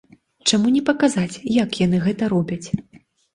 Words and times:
Чаму 0.51 0.71
не 0.77 0.79
паказаць, 0.87 1.41
як 1.57 1.77
яны 1.85 2.01
гэта 2.07 2.31
робяць? 2.35 2.67